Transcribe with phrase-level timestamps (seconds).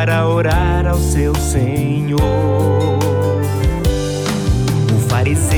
[0.00, 2.18] Para orar ao seu Senhor.
[4.96, 5.52] O fariseu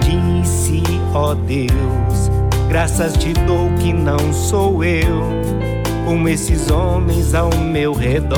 [0.00, 0.82] disse:
[1.14, 2.30] Ó Deus,
[2.68, 5.22] graças te dou que não sou eu,
[6.04, 8.36] como esses homens ao meu redor.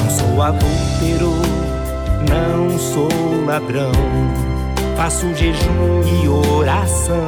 [0.00, 1.34] Não sou adúltero,
[2.30, 3.92] não sou ladrão.
[4.96, 7.22] Faço jejum e oração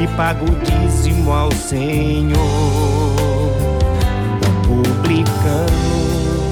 [0.00, 2.99] e pago dízimo ao Senhor.
[5.10, 6.46] O publicano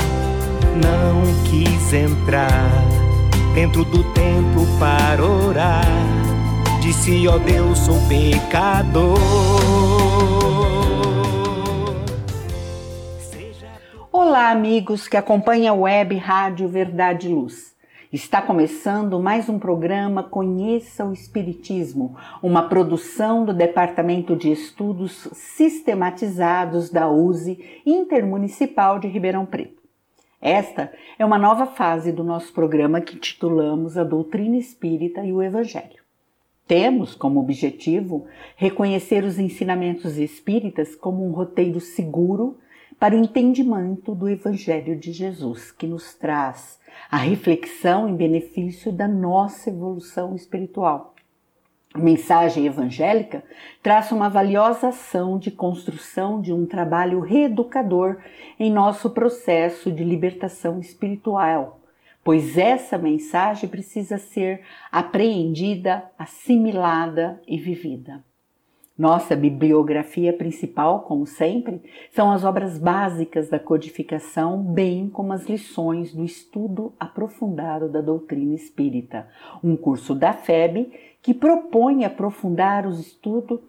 [0.83, 2.69] não quis entrar
[3.55, 5.87] dentro do templo para orar.
[6.83, 9.17] Disse, ó Deus, sou pecador.
[14.11, 17.78] Olá, amigos que acompanham a web Rádio Verdade Luz.
[18.11, 26.89] Está começando mais um programa Conheça o Espiritismo, uma produção do Departamento de Estudos Sistematizados
[26.89, 29.83] da USE Intermunicipal de Ribeirão Preto.
[30.41, 35.43] Esta é uma nova fase do nosso programa que titulamos A Doutrina Espírita e o
[35.43, 36.03] Evangelho.
[36.67, 38.25] Temos como objetivo
[38.57, 42.57] reconhecer os ensinamentos espíritas como um roteiro seguro
[42.99, 49.07] para o entendimento do Evangelho de Jesus, que nos traz a reflexão em benefício da
[49.07, 51.15] nossa evolução espiritual.
[51.95, 53.43] A mensagem evangélica
[53.83, 58.19] traça uma valiosa ação de construção de um trabalho reeducador
[58.59, 61.81] em nosso processo de libertação espiritual,
[62.23, 68.23] pois essa mensagem precisa ser apreendida, assimilada e vivida.
[68.99, 76.13] Nossa bibliografia principal, como sempre, são as obras básicas da codificação, bem como as lições
[76.13, 79.29] do estudo aprofundado da doutrina espírita,
[79.63, 80.93] um curso da FEB
[81.23, 83.63] que propõe aprofundar o estudo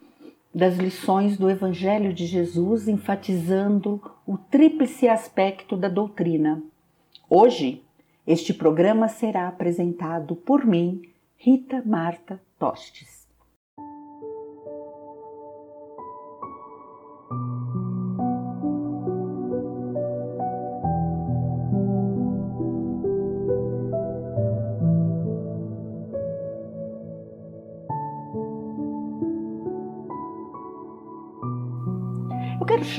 [0.53, 6.63] das lições do Evangelho de Jesus, enfatizando o tríplice aspecto da doutrina.
[7.29, 7.83] Hoje,
[8.25, 11.03] este programa será apresentado por mim,
[11.37, 13.18] Rita Marta Tostes.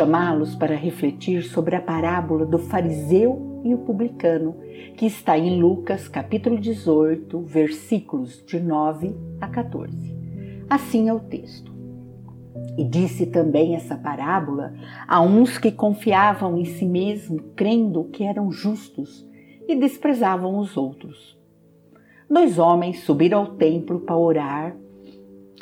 [0.00, 4.56] Chamá-los para refletir sobre a parábola do fariseu e o publicano,
[4.96, 10.16] que está em Lucas capítulo 18, versículos de 9 a 14.
[10.70, 11.70] Assim é o texto.
[12.78, 14.72] E disse também essa parábola
[15.06, 19.28] a uns que confiavam em si mesmo, crendo que eram justos,
[19.68, 21.38] e desprezavam os outros.
[22.26, 24.74] Dois homens subiram ao templo para orar,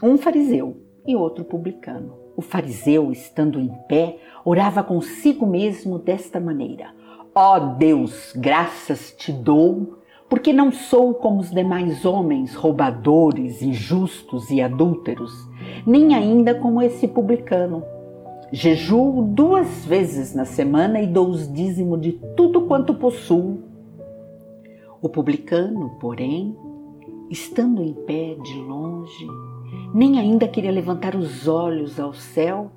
[0.00, 2.27] um fariseu e outro publicano.
[2.38, 6.94] O fariseu, estando em pé, orava consigo mesmo desta maneira:
[7.34, 9.98] Ó oh Deus, graças te dou,
[10.28, 15.32] porque não sou como os demais homens, roubadores, injustos e adúlteros,
[15.84, 17.82] nem ainda como esse publicano.
[18.52, 23.64] Jejuo duas vezes na semana e dou os dízimo de tudo quanto possuo.
[25.02, 26.56] O publicano, porém,
[27.28, 29.26] estando em pé de longe,
[29.94, 32.70] nem ainda queria levantar os olhos ao céu,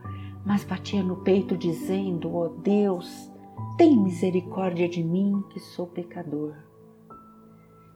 [0.45, 3.31] mas batia no peito, dizendo: Ó oh Deus,
[3.77, 6.53] tem misericórdia de mim, que sou pecador.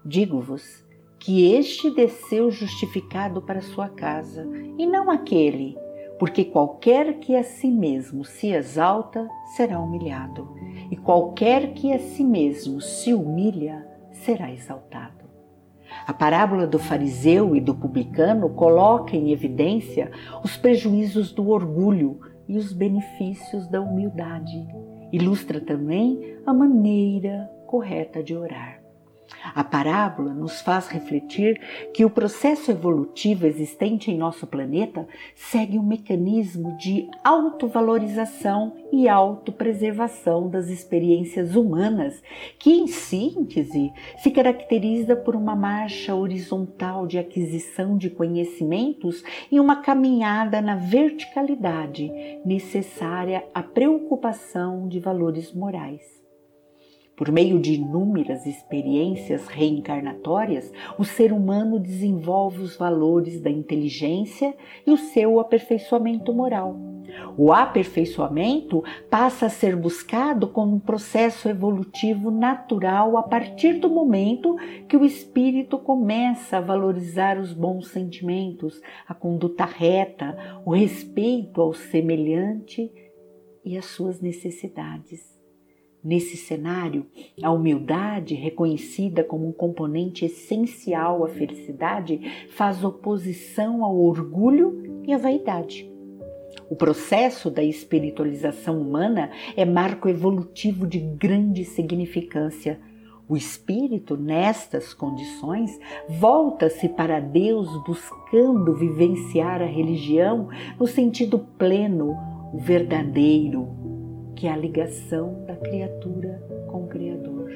[0.04, 0.86] Digo-vos
[1.20, 4.48] que este desceu justificado para sua casa,
[4.78, 5.76] e não aquele,
[6.20, 10.48] porque qualquer que a si mesmo se exalta será humilhado,
[10.92, 15.25] e qualquer que a si mesmo se humilha será exaltado.
[16.08, 20.12] A parábola do fariseu e do publicano coloca em evidência
[20.44, 24.68] os prejuízos do orgulho e os benefícios da humildade.
[25.12, 28.85] Ilustra também a maneira correta de orar.
[29.54, 31.60] A parábola nos faz refletir
[31.94, 40.50] que o processo evolutivo existente em nosso planeta segue um mecanismo de autovalorização e autopreservação
[40.50, 42.22] das experiências humanas,
[42.60, 49.78] que, em síntese, se caracteriza por uma marcha horizontal de aquisição de conhecimentos e uma
[49.78, 52.12] caminhada na verticalidade
[52.46, 56.25] necessária à preocupação de valores morais.
[57.16, 64.54] Por meio de inúmeras experiências reencarnatórias, o ser humano desenvolve os valores da inteligência
[64.86, 66.76] e o seu aperfeiçoamento moral.
[67.38, 74.56] O aperfeiçoamento passa a ser buscado como um processo evolutivo natural a partir do momento
[74.88, 81.74] que o espírito começa a valorizar os bons sentimentos, a conduta reta, o respeito ao
[81.74, 82.92] semelhante
[83.64, 85.35] e às suas necessidades.
[86.06, 87.08] Nesse cenário,
[87.42, 95.18] a humildade, reconhecida como um componente essencial à felicidade, faz oposição ao orgulho e à
[95.18, 95.92] vaidade.
[96.70, 102.80] O processo da espiritualização humana é marco evolutivo de grande significância.
[103.28, 105.72] O espírito, nestas condições,
[106.08, 110.50] volta-se para Deus buscando vivenciar a religião
[110.80, 112.16] no sentido pleno,
[112.54, 113.95] o verdadeiro,
[114.36, 117.50] que é a ligação da criatura com o Criador.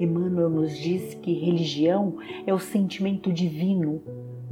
[0.00, 2.16] Emmanuel nos diz que religião
[2.46, 4.02] é o sentimento divino,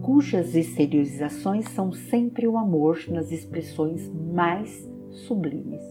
[0.00, 5.82] cujas exteriorizações são sempre o amor nas expressões mais sublimes.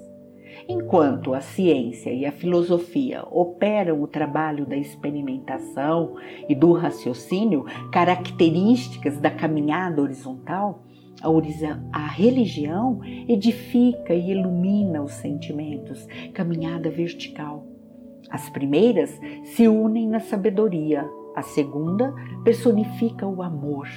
[0.68, 6.16] Enquanto a ciência e a filosofia operam o trabalho da experimentação
[6.48, 10.84] e do raciocínio, características da caminhada horizontal,
[11.92, 17.66] a religião edifica e ilumina os sentimentos, caminhada vertical.
[18.30, 22.14] As primeiras se unem na sabedoria, a segunda
[22.44, 23.88] personifica o amor,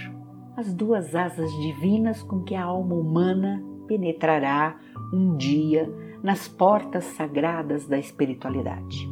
[0.57, 4.79] as duas asas divinas com que a alma humana penetrará
[5.13, 5.93] um dia
[6.23, 9.09] nas portas sagradas da espiritualidade.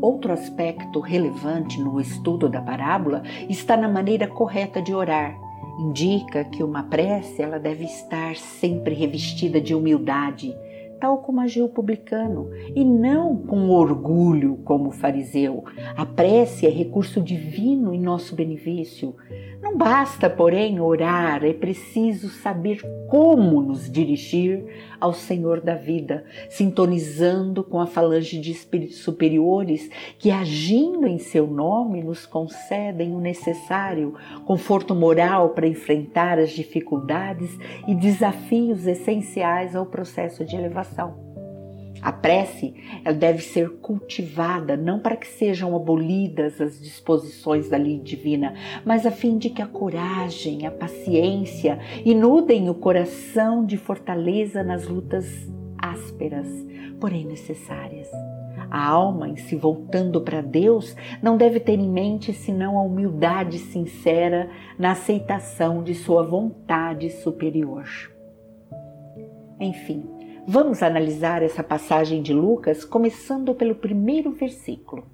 [0.00, 5.38] Outro aspecto relevante no estudo da parábola está na maneira correta de orar,
[5.78, 10.56] indica que uma prece ela deve estar sempre revestida de humildade,
[11.00, 15.64] tal como agiu o publicano, e não com orgulho como o fariseu.
[15.96, 19.14] A prece é recurso divino em nosso benefício.
[19.60, 24.64] Não basta, porém, orar, é preciso saber como nos dirigir
[25.00, 31.46] ao Senhor da vida, sintonizando com a falange de espíritos superiores que, agindo em seu
[31.46, 34.14] nome, nos concedem o necessário
[34.44, 41.27] conforto moral para enfrentar as dificuldades e desafios essenciais ao processo de elevação.
[42.00, 42.74] A prece
[43.04, 48.54] ela deve ser cultivada não para que sejam abolidas as disposições da lei divina,
[48.84, 54.86] mas a fim de que a coragem, a paciência inundem o coração de fortaleza nas
[54.86, 55.26] lutas
[55.78, 56.48] ásperas,
[57.00, 58.08] porém necessárias.
[58.70, 63.58] A alma, em se voltando para Deus, não deve ter em mente senão a humildade
[63.58, 67.86] sincera na aceitação de sua vontade superior.
[69.58, 70.04] Enfim,
[70.50, 75.04] Vamos analisar essa passagem de Lucas começando pelo primeiro versículo.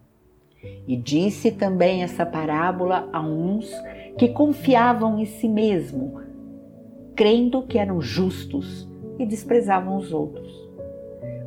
[0.87, 3.69] E disse também essa parábola a uns
[4.17, 6.21] que confiavam em si mesmo,
[7.17, 8.89] crendo que eram justos
[9.19, 10.53] e desprezavam os outros.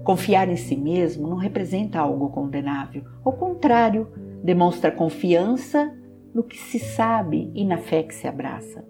[0.03, 4.09] Confiar em si mesmo não representa algo condenável, ao contrário,
[4.43, 5.97] demonstra confiança
[6.35, 8.83] no que se sabe e na fé que se abraça.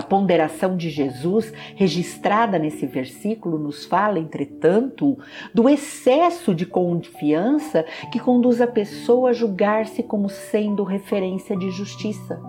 [0.00, 5.18] A ponderação de Jesus, registrada nesse versículo, nos fala, entretanto,
[5.52, 12.40] do excesso de confiança que conduz a pessoa a julgar-se como sendo referência de justiça.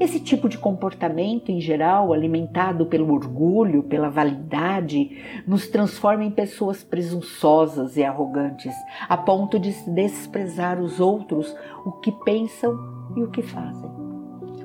[0.00, 6.82] Esse tipo de comportamento, em geral, alimentado pelo orgulho, pela validade, nos transforma em pessoas
[6.82, 8.74] presunçosas e arrogantes,
[9.08, 11.54] a ponto de desprezar os outros,
[11.86, 12.76] o que pensam
[13.16, 13.88] e o que fazem.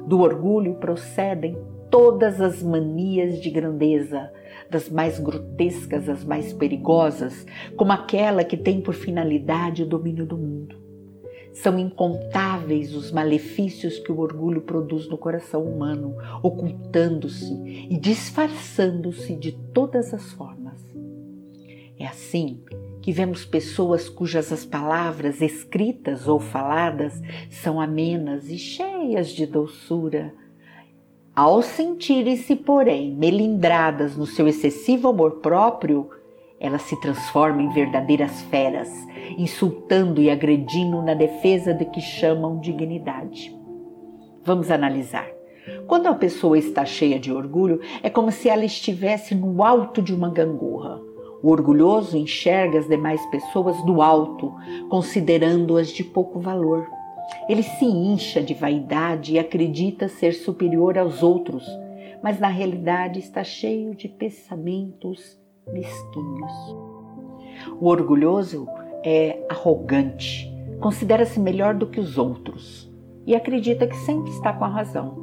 [0.07, 1.55] Do orgulho procedem
[1.93, 4.33] todas as manias de grandeza,
[4.67, 7.45] das mais grotescas às mais perigosas,
[7.77, 10.75] como aquela que tem por finalidade o domínio do mundo.
[11.53, 17.53] São incontáveis os malefícios que o orgulho produz no coração humano, ocultando-se
[17.87, 20.81] e disfarçando-se de todas as formas.
[21.99, 22.59] É assim
[23.03, 27.21] que vemos pessoas cujas as palavras escritas ou faladas
[27.51, 30.33] são amenas e cheias de doçura.
[31.35, 36.07] Ao sentirem-se, porém, melindradas no seu excessivo amor próprio,
[36.59, 38.87] elas se transformam em verdadeiras feras,
[39.35, 43.51] insultando e agredindo na defesa do que chamam dignidade.
[44.43, 45.27] Vamos analisar.
[45.87, 50.13] Quando a pessoa está cheia de orgulho, é como se ela estivesse no alto de
[50.13, 51.01] uma gangorra.
[51.41, 54.53] O orgulhoso enxerga as demais pessoas do alto,
[54.87, 56.87] considerando-as de pouco valor.
[57.47, 61.65] Ele se incha de vaidade e acredita ser superior aos outros,
[62.21, 65.39] mas na realidade está cheio de pensamentos
[65.71, 66.53] mesquinhos.
[67.79, 68.67] O orgulhoso
[69.03, 72.91] é arrogante, considera-se melhor do que os outros
[73.25, 75.15] e acredita que sempre está com a razão.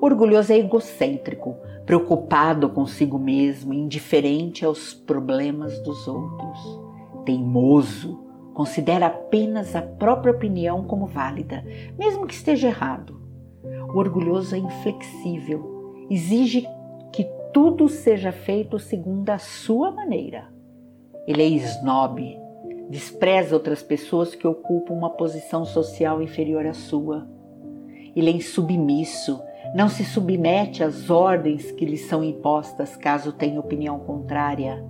[0.00, 6.80] O orgulhoso é egocêntrico, preocupado consigo mesmo, indiferente aos problemas dos outros.
[7.24, 11.64] Teimoso, considera apenas a própria opinião como válida,
[11.98, 13.20] mesmo que esteja errado.
[13.92, 16.66] O orgulhoso é inflexível, exige
[17.12, 20.48] que tudo seja feito segundo a sua maneira.
[21.26, 22.38] Ele é snob,
[22.88, 27.28] despreza outras pessoas que ocupam uma posição social inferior à sua.
[28.14, 29.40] Ele é insubmisso,
[29.74, 34.84] não se submete às ordens que lhe são impostas caso tenha opinião contrária.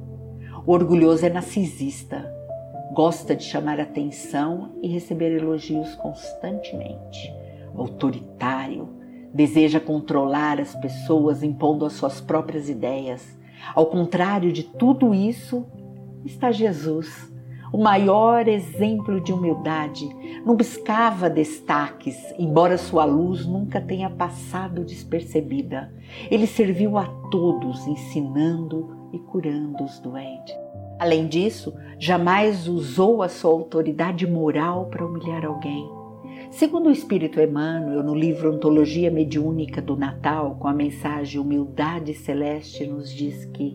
[0.67, 2.33] O orgulhoso é narcisista,
[2.93, 7.33] gosta de chamar atenção e receber elogios constantemente.
[7.75, 8.89] Autoritário,
[9.33, 13.39] deseja controlar as pessoas impondo as suas próprias ideias.
[13.75, 15.65] Ao contrário de tudo isso,
[16.25, 17.31] está Jesus
[17.73, 20.09] o maior exemplo de humildade.
[20.45, 25.93] Não buscava destaques, embora sua luz nunca tenha passado despercebida.
[26.31, 30.70] Ele serviu a todos, ensinando e curando os doentes.
[31.01, 35.89] Além disso, jamais usou a sua autoridade moral para humilhar alguém.
[36.51, 42.87] Segundo o Espírito Emmanuel, no livro Ontologia Mediúnica do Natal, com a mensagem Humildade Celeste,
[42.87, 43.75] nos diz que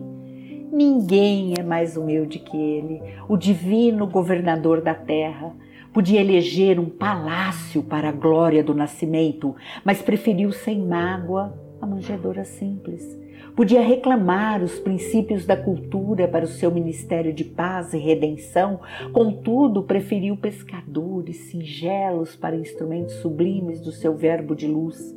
[0.70, 5.52] Ninguém é mais humilde que ele, o divino governador da terra.
[5.92, 12.44] Podia eleger um palácio para a glória do nascimento, mas preferiu sem mágoa a manjedoura
[12.44, 13.25] simples.
[13.56, 18.80] Podia reclamar os princípios da cultura para o seu ministério de paz e redenção,
[19.14, 25.16] contudo, preferiu pescadores singelos para instrumentos sublimes do seu verbo de luz.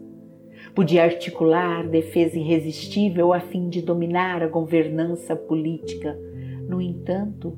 [0.73, 6.17] Podia articular defesa irresistível a fim de dominar a governança política.
[6.65, 7.57] No entanto,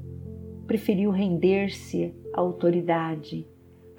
[0.65, 3.47] preferiu render-se à autoridade,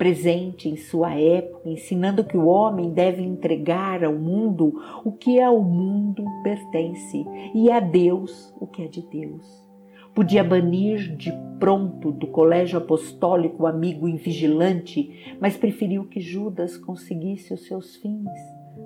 [0.03, 5.63] presente em sua época, ensinando que o homem deve entregar ao mundo o que ao
[5.63, 9.47] mundo pertence e a Deus o que é de Deus.
[10.13, 17.55] Podia banir de pronto do colégio apostólico o amigo invigilante, mas preferiu que Judas conseguisse
[17.55, 18.29] os seus fins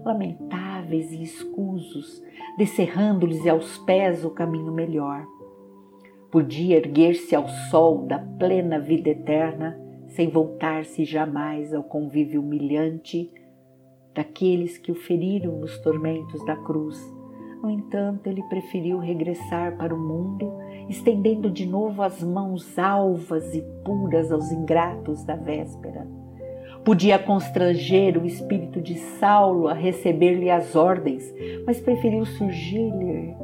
[0.04, 2.22] lamentáveis e escusos,
[2.58, 5.24] descerrando-lhes aos pés o caminho melhor.
[6.30, 9.85] Podia erguer-se ao sol da plena vida eterna,
[10.16, 13.30] sem voltar-se jamais ao convívio humilhante
[14.12, 16.98] daqueles que o feriram nos tormentos da cruz.
[17.62, 20.52] No entanto, ele preferiu regressar para o mundo,
[20.88, 26.06] estendendo de novo as mãos alvas e puras aos ingratos da véspera
[26.86, 31.34] Podia constranger o espírito de Saulo a receber-lhe as ordens,
[31.66, 33.34] mas preferiu surgir-lhe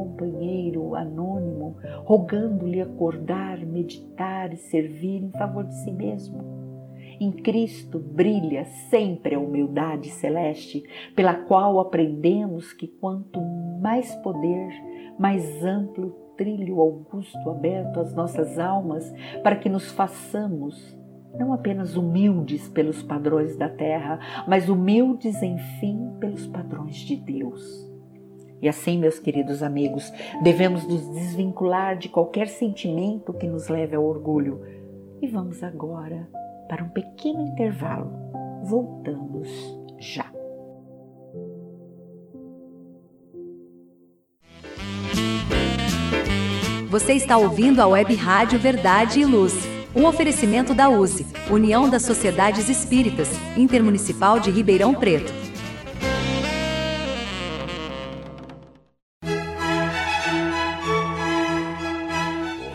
[0.00, 6.42] companheiro anônimo, rogando-lhe acordar, meditar e servir em favor de si mesmo.
[7.20, 10.82] Em Cristo brilha sempre a humildade celeste,
[11.14, 13.38] pela qual aprendemos que quanto
[13.82, 14.70] mais poder,
[15.18, 20.98] mais amplo trilho augusto aberto às nossas almas para que nos façamos
[21.38, 27.89] não apenas humildes pelos padrões da terra, mas humildes, enfim, pelos padrões de Deus.
[28.62, 30.12] E assim, meus queridos amigos,
[30.42, 34.60] devemos nos desvincular de qualquer sentimento que nos leve ao orgulho.
[35.22, 36.28] E vamos agora
[36.68, 38.12] para um pequeno intervalo.
[38.64, 39.48] Voltamos
[39.98, 40.30] já.
[46.90, 49.54] Você está ouvindo a Web Rádio Verdade e Luz.
[49.94, 55.49] Um oferecimento da USE, União das Sociedades Espíritas, Intermunicipal de Ribeirão Preto.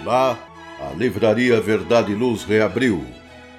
[0.05, 0.37] Olá,
[0.79, 3.03] a Livraria Verdade e Luz reabriu.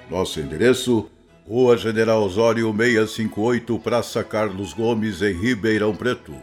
[0.09, 1.05] Nosso endereço:
[1.45, 6.33] Rua General Osório 658, Praça Carlos Gomes, em Ribeirão Preto.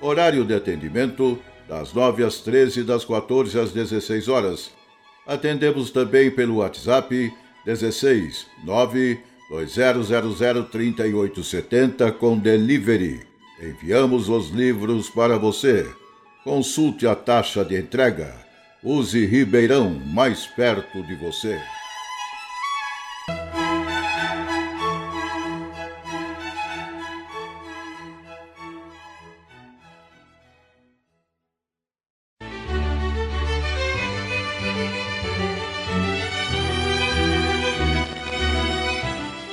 [0.00, 4.70] Horário de atendimento: das 9 às 13 e das 14 às 16 horas
[5.26, 9.18] Atendemos também pelo WhatsApp 16 9
[9.50, 13.26] 2000 3870 com delivery.
[13.60, 15.84] Enviamos os livros para você.
[16.44, 18.45] Consulte a taxa de entrega.
[18.82, 21.58] Use Ribeirão mais perto de você.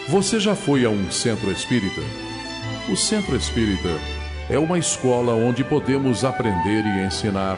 [0.09, 2.01] Você já foi a um centro espírita?
[2.91, 3.89] O centro espírita
[4.49, 7.57] é uma escola onde podemos aprender e ensinar,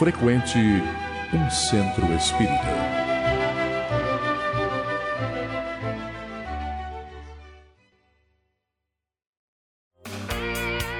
[0.00, 0.56] Frequente
[1.34, 2.54] um centro espírita.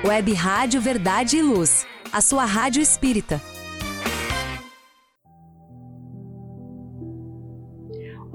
[0.04, 3.40] Web Rádio Verdade e Luz, a sua rádio espírita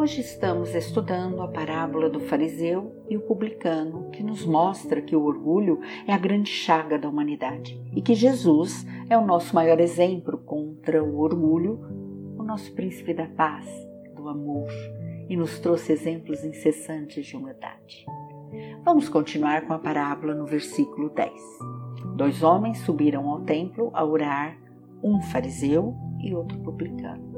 [0.06, 5.24] Hoje estamos estudando a parábola do fariseu e o publicano, que nos mostra que o
[5.24, 10.38] orgulho é a grande chaga da humanidade e que Jesus é o nosso maior exemplo
[10.38, 11.80] contra o orgulho,
[12.38, 13.66] o nosso príncipe da paz,
[14.16, 14.70] do amor,
[15.28, 18.06] e nos trouxe exemplos incessantes de humildade.
[18.84, 21.34] Vamos continuar com a parábola no versículo 10.
[22.16, 24.56] Dois homens subiram ao templo a orar,
[25.04, 27.35] um fariseu e outro publicano.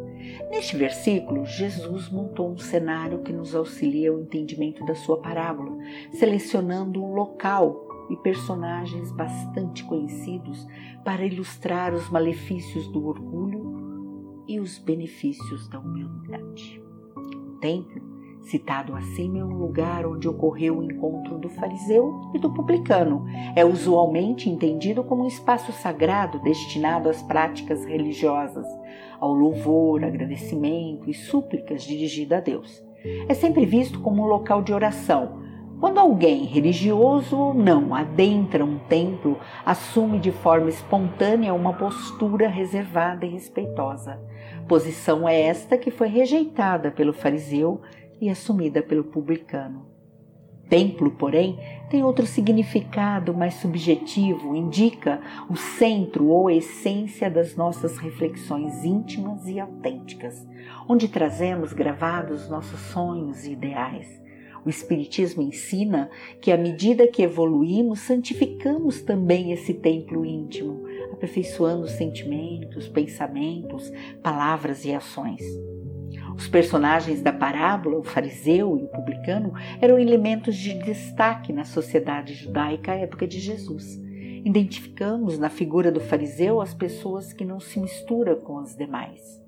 [0.50, 5.78] Neste versículo, Jesus montou um cenário que nos auxilia ao entendimento da sua parábola,
[6.12, 10.66] selecionando um local e personagens bastante conhecidos
[11.04, 16.82] para ilustrar os malefícios do orgulho e os benefícios da humildade.
[17.16, 18.17] O templo
[18.50, 23.26] Citado acima é um lugar onde ocorreu o encontro do fariseu e do publicano.
[23.54, 28.66] É usualmente entendido como um espaço sagrado destinado às práticas religiosas,
[29.20, 32.84] ao louvor, agradecimento e súplicas dirigidas a Deus.
[33.28, 35.46] É sempre visto como um local de oração.
[35.78, 43.26] Quando alguém, religioso ou não, adentra um templo, assume de forma espontânea uma postura reservada
[43.26, 44.18] e respeitosa.
[44.68, 47.82] Posição é esta que foi rejeitada pelo fariseu
[48.20, 49.98] e assumida pelo publicano.
[50.70, 51.58] Templo, porém,
[51.90, 59.60] tem outro significado mais subjetivo, indica o centro ou essência das nossas reflexões íntimas e
[59.62, 60.46] autênticas,
[60.88, 64.22] onde trazemos gravados nossos sonhos e ideais.
[64.66, 66.10] O Espiritismo ensina
[66.42, 73.90] que, à medida que evoluímos, santificamos também esse templo íntimo, aperfeiçoando sentimentos, pensamentos,
[74.22, 75.42] palavras e ações.
[76.38, 82.36] Os personagens da parábola, o fariseu e o publicano, eram elementos de destaque na sociedade
[82.36, 84.00] judaica à época de Jesus.
[84.46, 89.44] Identificamos na figura do fariseu as pessoas que não se misturam com as demais,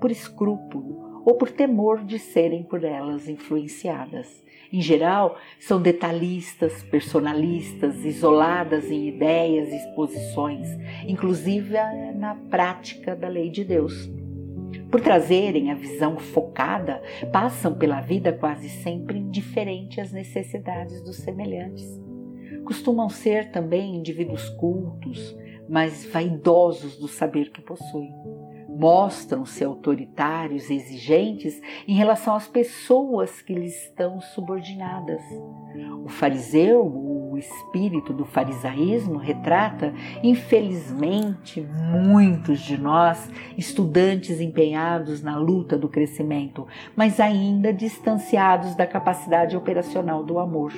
[0.00, 4.42] por escrúpulo ou por temor de serem por elas influenciadas.
[4.72, 10.66] Em geral, são detalhistas, personalistas, isoladas em ideias e posições,
[11.06, 11.74] inclusive
[12.16, 14.10] na prática da lei de Deus.
[14.90, 22.00] Por trazerem a visão focada, passam pela vida quase sempre indiferente às necessidades dos semelhantes.
[22.64, 25.36] Costumam ser também indivíduos cultos,
[25.68, 28.12] mas vaidosos do saber que possuem.
[28.74, 35.22] Mostram-se autoritários e exigentes em relação às pessoas que lhes estão subordinadas.
[36.04, 45.78] O fariseu, o espírito do farisaísmo, retrata, infelizmente, muitos de nós, estudantes empenhados na luta
[45.78, 50.72] do crescimento, mas ainda distanciados da capacidade operacional do amor.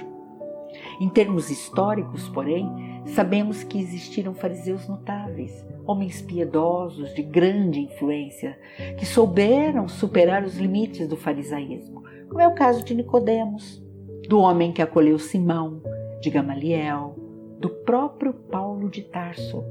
[1.01, 8.59] Em termos históricos, porém, sabemos que existiram fariseus notáveis, homens piedosos de grande influência,
[8.99, 13.83] que souberam superar os limites do farisaísmo, como é o caso de Nicodemos,
[14.29, 15.83] do homem que acolheu Simão,
[16.21, 17.17] de Gamaliel,
[17.59, 19.62] do próprio Paulo de Tarso.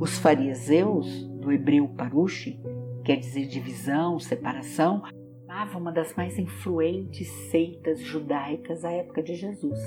[0.00, 2.60] Os fariseus, do hebreu parushi,
[3.04, 5.02] quer dizer divisão, separação,
[5.58, 9.78] formava uma das mais influentes seitas judaicas à época de Jesus.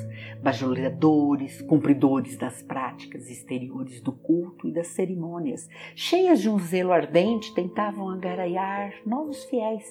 [0.43, 7.53] Bajuladores, cumpridores das práticas exteriores do culto e das cerimônias, cheias de um zelo ardente,
[7.53, 9.85] tentavam agaraiar novos fiéis,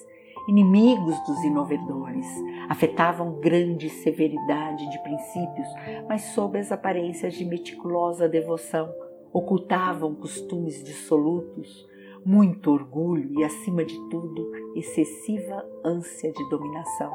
[0.47, 2.27] inimigos dos inovadores.
[2.69, 5.67] Afetavam grande severidade de princípios,
[6.07, 8.93] mas sob as aparências de meticulosa devoção,
[9.33, 11.89] ocultavam costumes dissolutos,
[12.25, 17.11] muito orgulho e, acima de tudo, excessiva ânsia de dominação.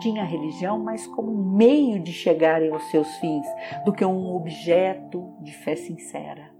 [0.00, 3.46] Tinha a religião mais como um meio de chegarem aos seus fins
[3.84, 6.56] do que um objeto de fé sincera.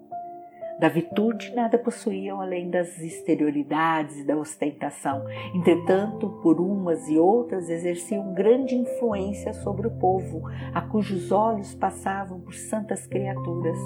[0.78, 5.24] Da virtude nada possuíam além das exterioridades e da ostentação.
[5.54, 10.42] Entretanto, por umas e outras exerciam grande influência sobre o povo,
[10.74, 13.78] a cujos olhos passavam por santas criaturas.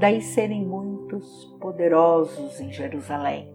[0.00, 0.68] Daí serem
[1.60, 3.54] poderosos em Jerusalém.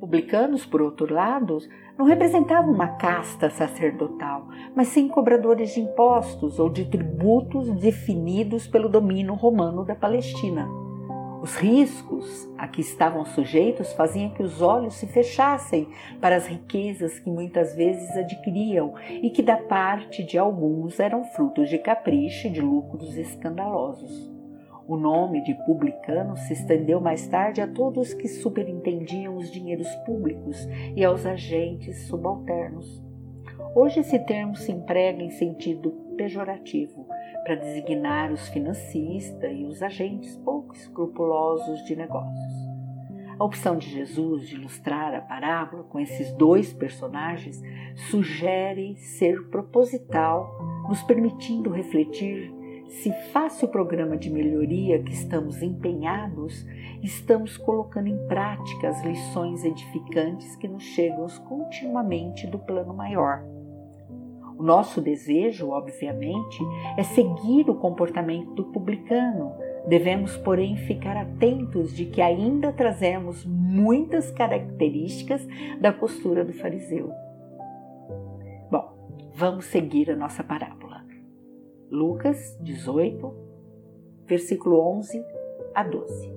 [0.00, 1.58] Publicanos, por outro lado,
[1.96, 8.88] não representavam uma casta sacerdotal, mas sim cobradores de impostos ou de tributos definidos pelo
[8.88, 10.68] domínio romano da Palestina.
[11.40, 15.88] Os riscos a que estavam sujeitos faziam que os olhos se fechassem
[16.20, 21.68] para as riquezas que muitas vezes adquiriam e que, da parte de alguns, eram frutos
[21.68, 24.33] de capricho e de lucros escandalosos.
[24.86, 30.68] O nome de publicano se estendeu mais tarde a todos que superintendiam os dinheiros públicos
[30.94, 33.02] e aos agentes subalternos.
[33.74, 37.06] Hoje esse termo se emprega em sentido pejorativo
[37.44, 42.74] para designar os financistas e os agentes pouco escrupulosos de negócios.
[43.38, 47.60] A opção de Jesus de ilustrar a parábola com esses dois personagens
[48.10, 50.56] sugere ser proposital,
[50.88, 52.52] nos permitindo refletir
[52.88, 56.64] se face o programa de melhoria que estamos empenhados,
[57.02, 63.44] estamos colocando em prática as lições edificantes que nos chegam continuamente do plano maior.
[64.56, 66.62] O nosso desejo, obviamente,
[66.96, 69.52] é seguir o comportamento do publicano.
[69.88, 75.46] Devemos, porém, ficar atentos de que ainda trazemos muitas características
[75.80, 77.10] da postura do fariseu.
[78.70, 78.94] Bom,
[79.34, 80.83] vamos seguir a nossa parábola.
[81.94, 83.32] Lucas 18,
[84.26, 85.24] versículo 11
[85.72, 86.34] a 12.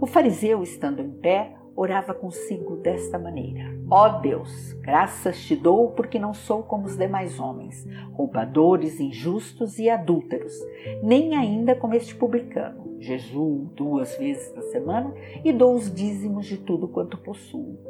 [0.00, 5.90] O fariseu, estando em pé, orava consigo desta maneira: Ó oh Deus, graças te dou
[5.90, 10.54] porque não sou como os demais homens, roubadores, injustos e adúlteros,
[11.02, 12.96] nem ainda como este publicano.
[13.00, 15.12] Jejuo duas vezes na semana
[15.44, 17.89] e dou os dízimos de tudo quanto possuo.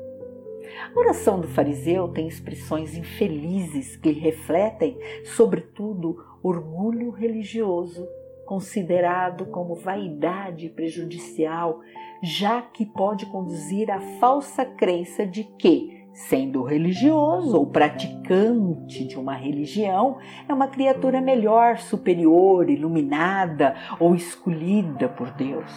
[0.94, 8.09] A oração do fariseu tem expressões infelizes que refletem, sobretudo, orgulho religioso,
[8.46, 11.81] considerado como vaidade prejudicial
[12.23, 19.35] já que pode conduzir à falsa crença de que, sendo religioso ou praticante de uma
[19.35, 20.18] religião,
[20.49, 25.70] é uma criatura melhor, superior, iluminada ou escolhida por Deus.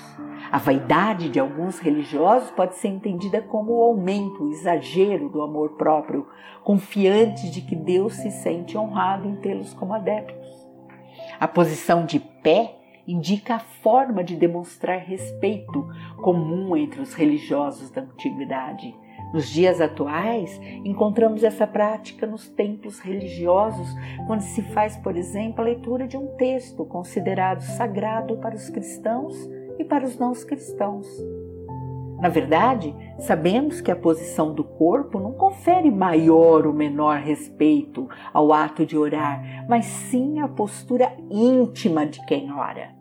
[0.52, 5.72] A vaidade de alguns religiosos pode ser entendida como o aumento, o exagero do amor
[5.72, 6.28] próprio,
[6.64, 10.48] confiantes de que Deus se sente honrado em tê-los como adeptos.
[11.40, 15.88] A posição de pé indica a forma de demonstrar respeito
[16.22, 18.96] comum entre os religiosos da antiguidade.
[19.34, 23.88] Nos dias atuais, encontramos essa prática nos templos religiosos,
[24.28, 29.36] quando se faz, por exemplo, a leitura de um texto considerado sagrado para os cristãos
[29.80, 31.08] e para os não cristãos.
[32.20, 38.54] Na verdade, sabemos que a posição do corpo não confere maior ou menor respeito ao
[38.54, 42.96] ato de orar, mas sim a postura íntima de quem ora.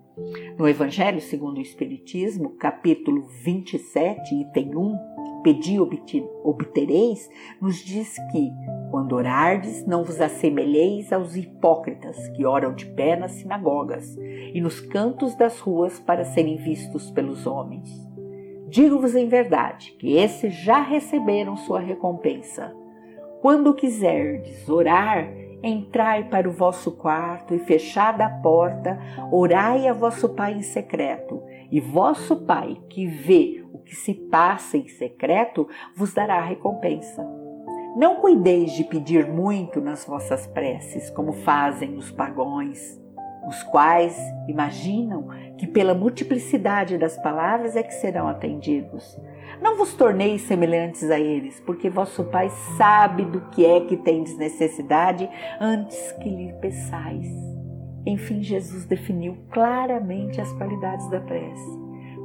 [0.59, 4.99] No Evangelho segundo o Espiritismo, capítulo 27, item 1,
[5.42, 7.28] Pedi obtereis,
[7.61, 8.50] nos diz que,
[8.90, 14.81] quando orardes, não vos assemelheis aos hipócritas que oram de pé nas sinagogas e nos
[14.81, 18.12] cantos das ruas para serem vistos pelos homens
[18.72, 22.74] Digo-vos em verdade que esses já receberam sua recompensa.
[23.42, 25.31] Quando quiserdes orar,
[25.62, 28.98] entrai para o vosso quarto e fechada a porta,
[29.31, 34.77] orai a vosso Pai em secreto, e vosso Pai, que vê o que se passa
[34.77, 37.27] em secreto, vos dará recompensa.
[37.96, 43.03] Não cuideis de pedir muito nas vossas preces, como fazem os pagões
[43.46, 49.18] os quais imaginam que pela multiplicidade das palavras é que serão atendidos.
[49.62, 54.37] Não vos torneis semelhantes a eles, porque vosso Pai sabe do que é que tendes
[54.37, 57.29] necessidade antes que lhe peçais.
[58.05, 61.81] Enfim, Jesus definiu claramente as qualidades da prece.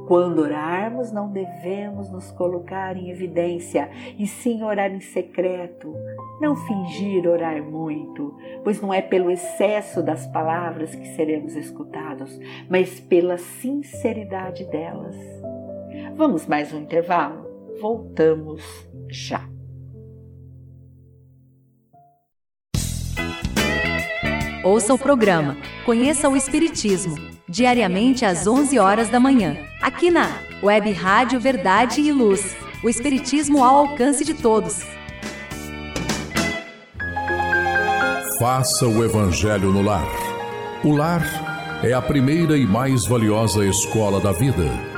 [0.08, 5.94] Quando orarmos, não devemos nos colocar em evidência, e sim orar em secreto.
[6.40, 12.36] Não fingir orar muito, pois não é pelo excesso das palavras que seremos escutados,
[12.68, 15.37] mas pela sinceridade delas.
[16.18, 17.46] Vamos mais um intervalo?
[17.80, 18.60] Voltamos
[19.08, 19.48] já.
[24.64, 27.14] Ouça o programa Conheça o Espiritismo,
[27.48, 30.26] diariamente às 11 horas da manhã, aqui na
[30.60, 32.56] Web Rádio Verdade e Luz.
[32.82, 34.82] O Espiritismo ao alcance de todos.
[38.40, 40.08] Faça o Evangelho no lar.
[40.84, 41.22] O lar
[41.84, 44.97] é a primeira e mais valiosa escola da vida.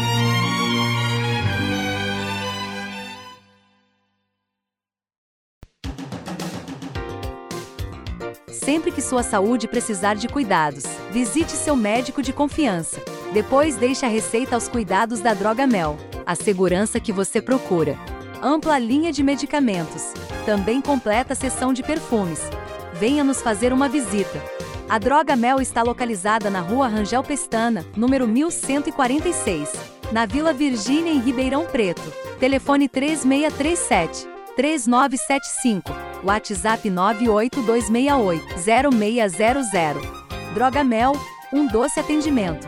[9.11, 13.01] Sua saúde precisar de cuidados, visite seu médico de confiança.
[13.33, 17.99] Depois deixe a receita aos cuidados da Droga Mel a segurança que você procura.
[18.41, 20.13] Ampla linha de medicamentos.
[20.45, 22.39] Também completa seção de perfumes.
[22.93, 24.41] Venha nos fazer uma visita.
[24.87, 29.73] A Droga Mel está localizada na Rua Rangel Pestana, número 1146,
[30.13, 32.13] na Vila Virgínia, em Ribeirão Preto.
[32.39, 36.10] Telefone 3637 3975.
[36.23, 38.41] WhatsApp 98268
[38.91, 40.01] 0600.
[40.53, 41.13] Droga Mel,
[41.51, 42.67] um doce atendimento.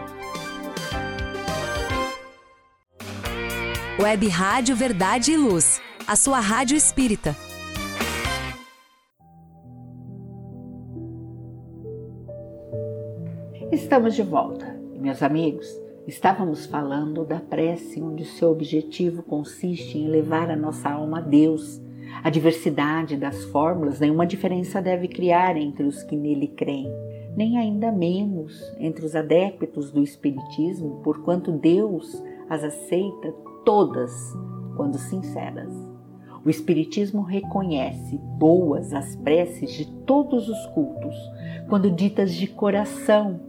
[4.00, 7.36] Web Rádio Verdade e Luz, a sua rádio espírita.
[13.72, 14.66] Estamos de volta,
[15.00, 15.68] meus amigos.
[16.08, 21.83] Estávamos falando da prece, onde seu objetivo consiste em levar a nossa alma a Deus.
[22.22, 26.92] A diversidade das fórmulas nenhuma diferença deve criar entre os que nele creem,
[27.36, 33.34] nem ainda menos entre os adeptos do Espiritismo, porquanto Deus as aceita
[33.66, 34.12] todas
[34.76, 35.74] quando sinceras.
[36.46, 41.16] O Espiritismo reconhece boas as preces de todos os cultos,
[41.70, 43.40] quando ditas de coração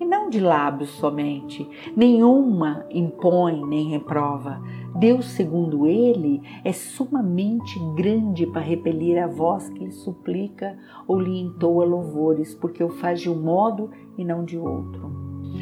[0.00, 1.68] e não de lábios somente.
[1.94, 4.62] Nenhuma impõe nem reprova.
[4.98, 11.40] Deus, segundo ele, é sumamente grande para repelir a voz que lhe suplica ou lhe
[11.40, 15.08] entoa louvores, porque o faz de um modo e não de outro.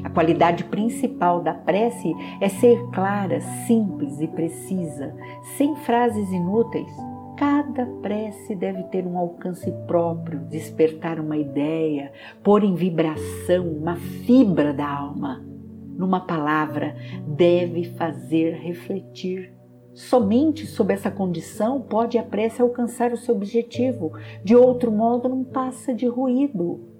[0.03, 5.14] A qualidade principal da prece é ser clara, simples e precisa,
[5.57, 6.90] sem frases inúteis.
[7.37, 12.11] Cada prece deve ter um alcance próprio, despertar uma ideia,
[12.42, 15.56] pôr em vibração uma fibra da alma.
[15.96, 16.94] Numa palavra,
[17.26, 19.52] deve fazer refletir.
[19.94, 24.12] Somente sob essa condição pode a prece alcançar o seu objetivo,
[24.44, 26.96] de outro modo, não passa de ruído.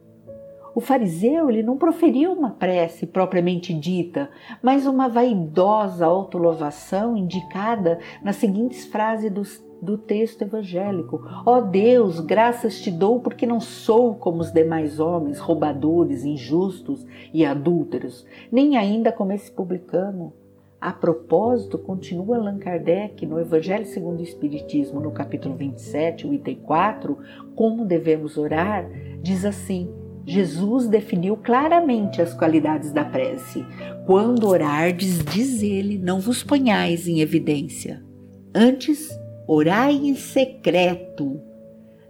[0.75, 4.31] O fariseu ele não proferiu uma prece propriamente dita,
[4.63, 9.43] mas uma vaidosa autolouvação indicada nas seguintes frases do,
[9.81, 15.01] do texto evangélico: Ó oh Deus, graças te dou porque não sou como os demais
[15.01, 20.33] homens, roubadores, injustos e adúlteros, nem ainda como esse publicano.
[20.81, 26.57] A propósito, continua Allan Kardec no Evangelho segundo o Espiritismo, no capítulo 27, o item
[26.57, 27.19] 4,
[27.55, 28.87] como devemos orar,
[29.23, 29.91] diz assim:
[30.27, 33.65] Jesus definiu claramente as qualidades da prece.
[34.05, 38.05] Quando orardes, diz ele, não vos ponhais em evidência.
[38.53, 39.09] Antes,
[39.47, 41.41] orai em secreto.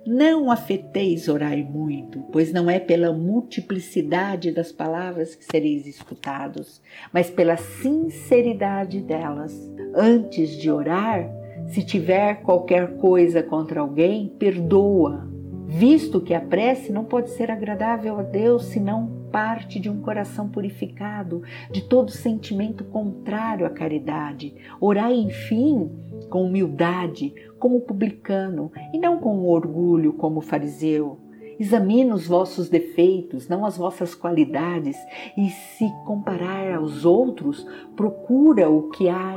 [0.07, 6.81] Não afeteis orar muito, pois não é pela multiplicidade das palavras que sereis escutados,
[7.13, 9.53] mas pela sinceridade delas.
[9.95, 11.29] Antes de orar,
[11.69, 15.27] se tiver qualquer coisa contra alguém, perdoa
[15.67, 20.01] visto que a prece não pode ser agradável a Deus se não parte de um
[20.01, 24.55] coração purificado de todo sentimento contrário à caridade.
[24.81, 25.91] Orai, enfim,
[26.31, 31.19] com humildade, como publicano, e não com orgulho, como fariseu.
[31.59, 34.97] Examine os vossos defeitos, não as vossas qualidades,
[35.37, 39.35] e se comparar aos outros, procura o que há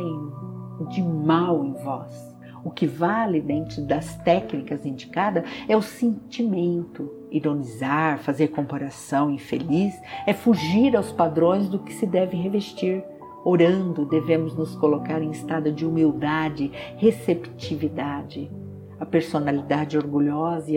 [0.89, 2.29] de mal em vós.
[2.63, 7.09] O que vale dentro das técnicas indicadas é o sentimento.
[7.31, 9.93] Ironizar, fazer comparação infeliz
[10.27, 13.03] é fugir aos padrões do que se deve revestir.
[13.43, 18.51] Orando, devemos nos colocar em estado de humildade, receptividade.
[18.99, 20.69] A personalidade orgulhosa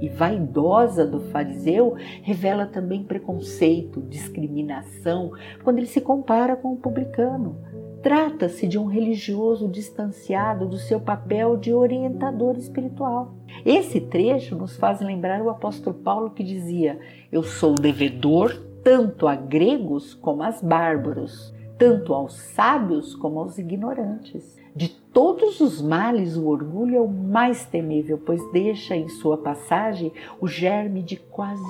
[0.00, 5.30] e vaidosa do fariseu revela também preconceito, discriminação,
[5.62, 7.56] quando ele se compara com o publicano.
[8.02, 13.36] Trata-se de um religioso distanciado do seu papel de orientador espiritual.
[13.64, 16.98] Esse trecho nos faz lembrar o apóstolo Paulo que dizia:
[17.30, 24.56] Eu sou devedor tanto a gregos como a bárbaros, tanto aos sábios como aos ignorantes.
[24.72, 30.12] De todos os males, o orgulho é o mais temível, pois deixa em sua passagem
[30.40, 31.60] o germe de quase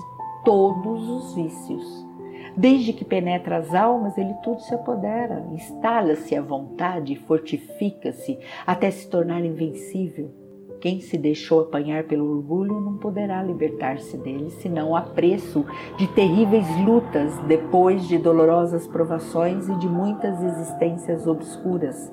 [0.45, 2.07] todos os vícios.
[2.55, 9.09] Desde que penetra as almas, ele tudo se apodera, instala-se à vontade, fortifica-se até se
[9.09, 10.42] tornar invencível.
[10.83, 15.65] Quem se deixou apanhar pelo orgulho não poderá libertar-se dele, senão a preço
[15.97, 22.13] de terríveis lutas, depois de dolorosas provações e de muitas existências obscuras,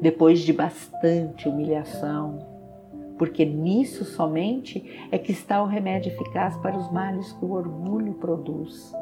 [0.00, 2.38] depois de bastante humilhação,
[3.18, 8.14] porque nisso somente é que está o remédio eficaz para os males que o orgulho
[8.14, 8.94] produz.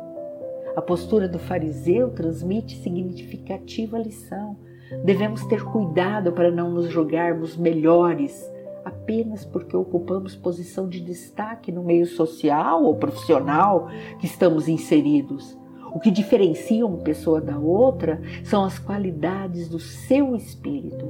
[0.75, 4.57] A postura do fariseu transmite significativa lição.
[5.05, 8.54] Devemos ter cuidado para não nos julgarmos melhores
[8.85, 13.88] apenas porque ocupamos posição de destaque no meio social ou profissional
[14.20, 15.57] que estamos inseridos.
[15.94, 21.07] O que diferencia uma pessoa da outra são as qualidades do seu espírito.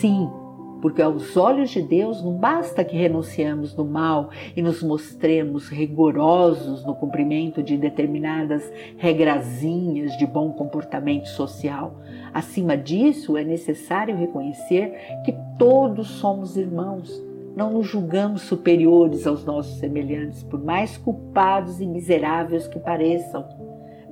[0.00, 0.28] Sim,
[0.82, 6.84] porque aos olhos de Deus não basta que renunciemos do mal e nos mostremos rigorosos
[6.84, 11.94] no cumprimento de determinadas regrazinhas de bom comportamento social.
[12.34, 14.92] Acima disso, é necessário reconhecer
[15.24, 15.32] que
[15.62, 17.22] todos somos irmãos.
[17.54, 23.46] Não nos julgamos superiores aos nossos semelhantes, por mais culpados e miseráveis que pareçam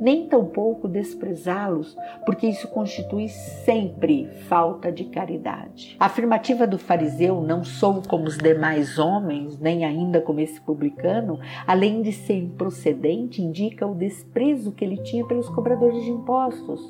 [0.01, 5.97] nem tampouco desprezá-los, porque isso constitui sempre falta de caridade.
[6.01, 11.39] A afirmativa do fariseu, não sou como os demais homens, nem ainda como esse publicano,
[11.67, 16.81] além de ser improcedente, indica o desprezo que ele tinha pelos cobradores de impostos.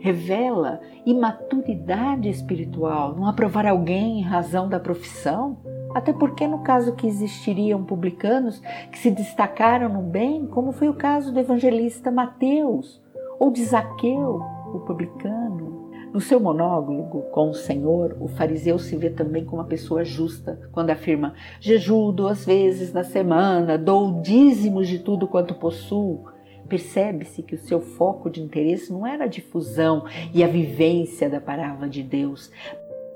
[0.00, 5.56] Revela imaturidade espiritual, não aprovar alguém em razão da profissão,
[5.94, 8.60] até porque, no caso que existiriam publicanos
[8.92, 13.02] que se destacaram no bem, como foi o caso do evangelista Mateus
[13.38, 14.42] ou de Zaqueu,
[14.74, 15.88] o publicano.
[16.12, 20.58] No seu monólogo com o Senhor, o fariseu se vê também como uma pessoa justa,
[20.72, 26.24] quando afirma: jejuo duas vezes na semana, dou dízimos de tudo quanto possuo.
[26.68, 31.40] Percebe-se que o seu foco de interesse não era a difusão e a vivência da
[31.40, 32.50] palavra de Deus,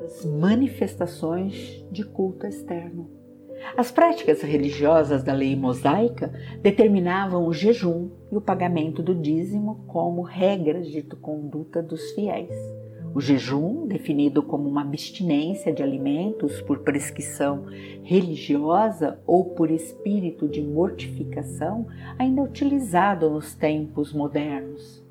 [0.04, 3.10] as manifestações de culto externo.
[3.76, 10.22] As práticas religiosas da lei mosaica determinavam o jejum e o pagamento do dízimo como
[10.22, 12.54] regras de conduta dos fiéis.
[13.14, 17.66] O jejum, definido como uma abstinência de alimentos por prescrição
[18.02, 21.86] religiosa ou por espírito de mortificação,
[22.18, 25.04] ainda é utilizado nos tempos modernos.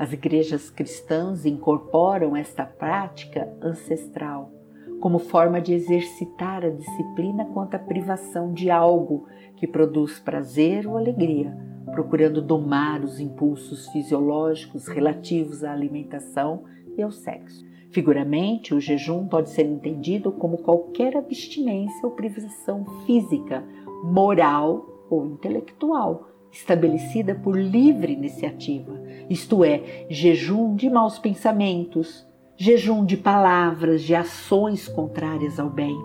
[0.00, 4.50] As igrejas cristãs incorporam esta prática ancestral
[4.98, 10.96] como forma de exercitar a disciplina quanto à privação de algo que produz prazer ou
[10.96, 11.54] alegria,
[11.92, 16.64] procurando domar os impulsos fisiológicos relativos à alimentação
[16.96, 17.62] e ao sexo.
[17.90, 23.62] Figuramente, o jejum pode ser entendido como qualquer abstinência ou privação física,
[24.02, 33.16] moral ou intelectual estabelecida por livre iniciativa, isto é, jejum de maus pensamentos, jejum de
[33.16, 35.96] palavras, de ações contrárias ao bem.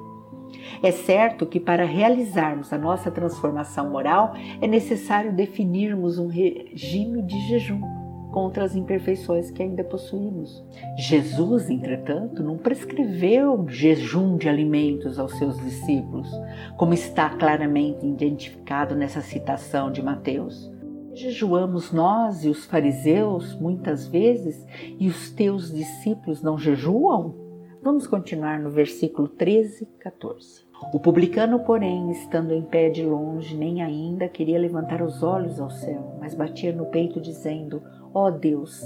[0.81, 7.39] É certo que para realizarmos a nossa transformação moral é necessário definirmos um regime de
[7.47, 8.04] jejum
[8.35, 10.61] contra as imperfeições que ainda possuímos.
[10.97, 16.29] Jesus, entretanto, não prescreveu jejum de alimentos aos seus discípulos,
[16.75, 20.69] como está claramente identificado nessa citação de Mateus.
[21.13, 24.67] Jejuamos nós e os fariseus muitas vezes
[24.99, 27.33] e os teus discípulos não jejuam?
[27.81, 30.65] Vamos continuar no versículo 13, 14.
[30.93, 35.69] O publicano, porém, estando em pé de longe, nem ainda queria levantar os olhos ao
[35.69, 37.81] céu, mas batia no peito, dizendo:
[38.17, 38.81] Ó oh Deus,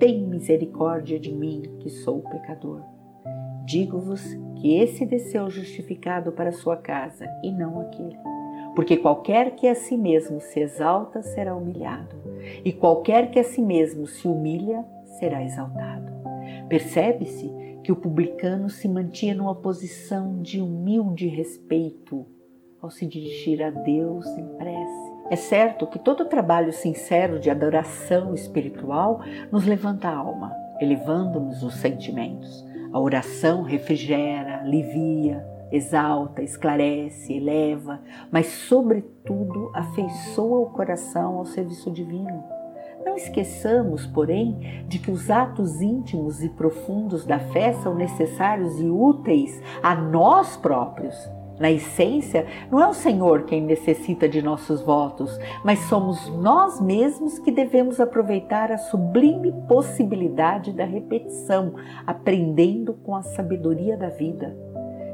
[0.00, 2.82] tem misericórdia de mim, que sou pecador.
[3.64, 4.20] Digo-vos
[4.56, 8.18] que esse desceu justificado para sua casa e não aquele.
[8.74, 12.16] Porque qualquer que a si mesmo se exalta será humilhado,
[12.64, 14.84] e qualquer que a si mesmo se humilha
[15.20, 16.12] será exaltado.
[16.68, 17.52] Percebe-se
[17.84, 22.26] que o publicano se mantinha numa posição de humilde respeito
[22.82, 25.07] ao se dirigir a Deus em prece.
[25.30, 29.20] É certo que todo trabalho sincero de adoração espiritual
[29.52, 32.66] nos levanta a alma, elevando-nos os sentimentos.
[32.92, 38.00] A oração refrigera, alivia, exalta, esclarece, eleva,
[38.30, 42.42] mas, sobretudo, afeiçoa o coração ao serviço divino.
[43.04, 48.88] Não esqueçamos, porém, de que os atos íntimos e profundos da fé são necessários e
[48.88, 51.37] úteis a nós próprios.
[51.58, 57.38] Na essência, não é o Senhor quem necessita de nossos votos, mas somos nós mesmos
[57.38, 61.74] que devemos aproveitar a sublime possibilidade da repetição,
[62.06, 64.56] aprendendo com a sabedoria da vida.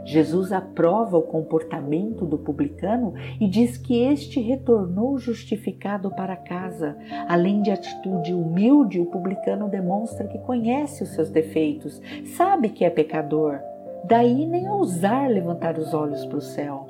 [0.05, 6.97] Jesus aprova o comportamento do publicano e diz que este retornou justificado para casa.
[7.26, 12.03] Além de atitude humilde, o publicano demonstra que conhece os seus defeitos,
[12.36, 13.61] sabe que é pecador.
[14.07, 16.87] Daí nem ousar levantar os olhos para o céu.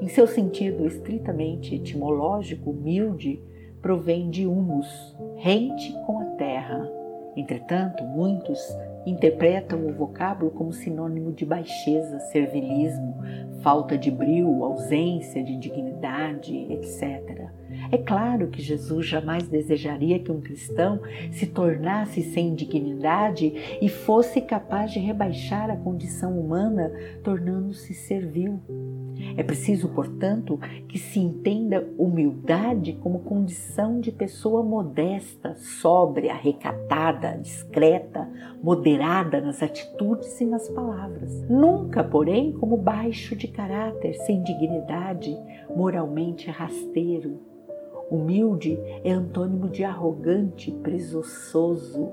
[0.00, 3.42] Em seu sentido estritamente etimológico, humilde
[3.80, 6.88] provém de humus, rente com a terra.
[7.36, 8.60] Entretanto, muitos
[9.04, 13.16] interpretam o vocábulo como sinônimo de baixeza, servilismo,
[13.60, 17.50] falta de brio, ausência de dignidade, etc.
[17.92, 20.98] É claro que Jesus jamais desejaria que um cristão
[21.30, 26.90] se tornasse sem dignidade e fosse capaz de rebaixar a condição humana,
[27.22, 28.58] tornando-se servil.
[29.36, 38.26] É preciso, portanto, que se entenda humildade como condição de pessoa modesta, sóbria, recatada, discreta,
[38.62, 41.46] moderada nas atitudes e nas palavras.
[41.46, 45.36] Nunca, porém, como baixo de caráter, sem dignidade,
[45.76, 47.51] moralmente rasteiro.
[48.12, 52.12] Humilde é antônimo de arrogante, presunçoso,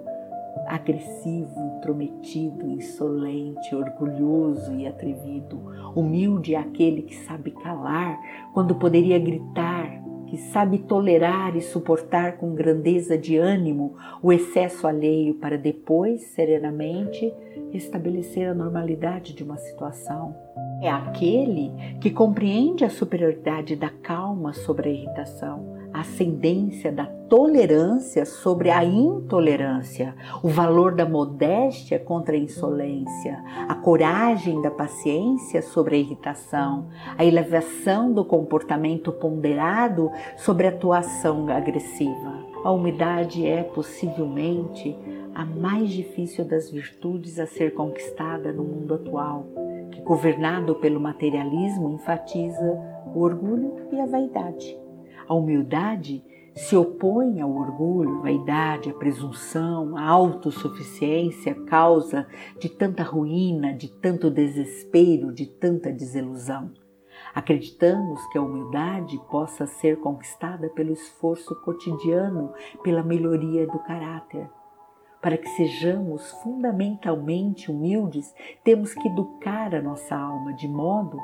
[0.65, 5.61] agressivo, intrometido, insolente, orgulhoso e atrevido.
[5.93, 8.17] Humilde é aquele que sabe calar
[8.53, 15.33] quando poderia gritar, que sabe tolerar e suportar com grandeza de ânimo o excesso alheio
[15.33, 17.33] para depois, serenamente,
[17.73, 20.33] estabelecer a normalidade de uma situação.
[20.81, 28.25] É aquele que compreende a superioridade da calma sobre a irritação a ascendência da tolerância
[28.25, 35.95] sobre a intolerância, o valor da modéstia contra a insolência, a coragem da paciência sobre
[35.95, 36.87] a irritação,
[37.17, 42.49] a elevação do comportamento ponderado sobre a atuação agressiva.
[42.63, 44.97] A humildade é possivelmente
[45.33, 49.45] a mais difícil das virtudes a ser conquistada no mundo atual,
[49.91, 52.77] que, governado pelo materialismo, enfatiza
[53.15, 54.88] o orgulho e a vaidade.
[55.29, 56.23] A humildade
[56.55, 62.27] se opõe ao orgulho, vaidade, à presunção, à autossuficiência, causa
[62.59, 66.71] de tanta ruína, de tanto desespero, de tanta desilusão.
[67.33, 72.51] Acreditamos que a humildade possa ser conquistada pelo esforço cotidiano
[72.81, 74.49] pela melhoria do caráter,
[75.21, 81.17] para que sejamos fundamentalmente humildes, temos que educar a nossa alma de modo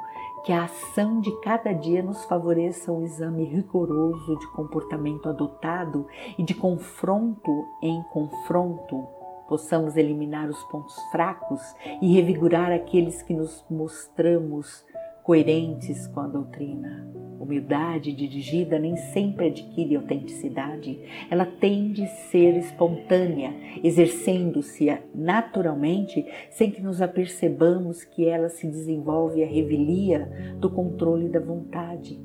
[0.46, 6.06] que a ação de cada dia nos favoreça o exame rigoroso de comportamento adotado
[6.38, 9.08] e de confronto em confronto.
[9.48, 11.62] Possamos eliminar os pontos fracos
[12.00, 14.86] e revigorar aqueles que nos mostramos
[15.26, 17.04] coerentes com a doutrina.
[17.40, 21.00] Humildade dirigida nem sempre adquire autenticidade,
[21.32, 23.52] ela tende a ser espontânea,
[23.84, 31.40] exercendo-se naturalmente sem que nos apercebamos que ela se desenvolve à revelia do controle da
[31.40, 32.22] vontade.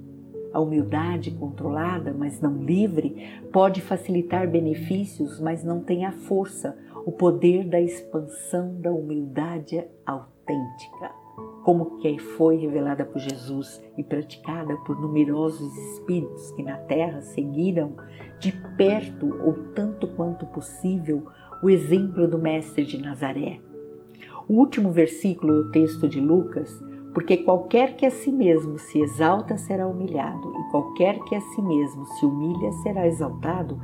[0.52, 6.76] A humildade controlada, mas não livre, pode facilitar benefícios, mas não tem a força,
[7.06, 11.19] o poder da expansão da humildade autêntica
[11.70, 17.94] como que foi revelada por Jesus e praticada por numerosos espíritos que na terra seguiram
[18.40, 21.22] de perto ou tanto quanto possível
[21.62, 23.60] o exemplo do Mestre de Nazaré.
[24.48, 26.82] O último versículo do texto de Lucas,
[27.14, 31.62] porque qualquer que a si mesmo se exalta será humilhado, e qualquer que a si
[31.62, 33.78] mesmo se humilha será exaltado,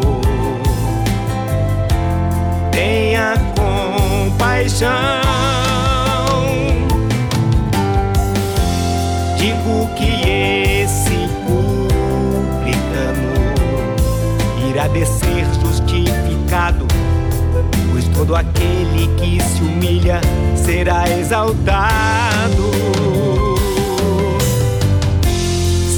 [4.64, 4.94] Compaixão.
[9.36, 11.74] digo que esse publicano
[14.70, 16.86] irá descer justificado,
[17.92, 20.20] pois todo aquele que se humilha
[20.56, 22.70] será exaltado.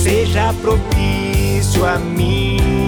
[0.03, 2.86] Seja propício a mim,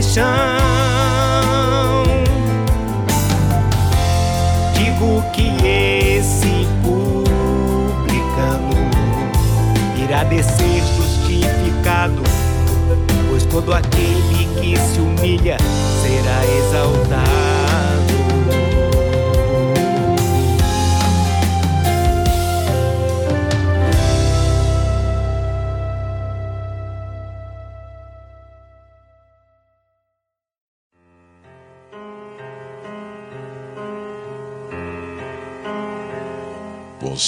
[0.00, 0.24] compaixão.
[4.74, 8.70] digo que esse publicano
[10.02, 12.22] irá descer justificado,
[13.28, 15.58] pois todo aquele que se humilha